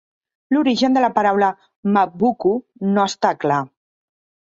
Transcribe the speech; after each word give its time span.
L'origen 0.55 0.95
de 0.99 1.03
la 1.03 1.11
paraula 1.19 1.51
"Mabvuku" 1.99 2.57
no 2.97 3.09
està 3.15 3.37
clar. 3.47 3.63